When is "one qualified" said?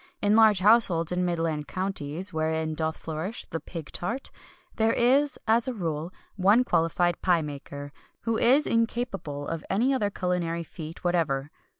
6.43-7.21